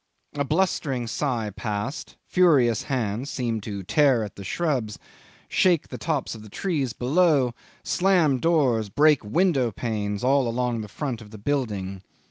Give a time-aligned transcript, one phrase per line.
[0.33, 4.97] A blustering sigh passed; furious hands seemed to tear at the shrubs,
[5.47, 10.87] shake the tops of the trees below, slam doors, break window panes, all along the
[10.87, 12.01] front of the building.